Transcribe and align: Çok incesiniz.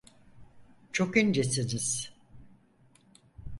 Çok 0.91 1.17
incesiniz. 1.17 2.11